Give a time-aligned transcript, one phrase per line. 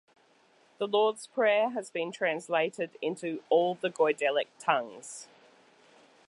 [0.79, 5.27] The Lord's Prayer has been translated into all the Goidelic tongues.